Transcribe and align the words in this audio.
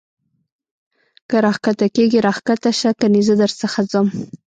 که 1.29 1.37
را 1.45 1.51
کښته 1.63 1.87
کېږې 1.95 2.19
را 2.25 2.33
کښته 2.47 2.71
سه 2.81 2.89
کنې 2.99 3.21
زه 3.27 3.33
در 3.41 3.51
څخه 3.61 3.79
ځم. 3.91 4.07